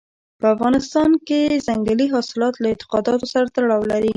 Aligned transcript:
په 0.39 0.45
افغانستان 0.55 1.09
کې 1.27 1.41
ځنګلي 1.67 2.07
حاصلات 2.13 2.53
له 2.59 2.67
اعتقاداتو 2.71 3.25
سره 3.33 3.45
تړاو 3.55 3.81
لري. 3.91 4.09